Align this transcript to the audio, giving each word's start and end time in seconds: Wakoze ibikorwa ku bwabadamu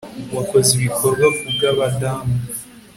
Wakoze 0.35 0.69
ibikorwa 0.77 1.27
ku 1.37 1.45
bwabadamu 1.55 2.27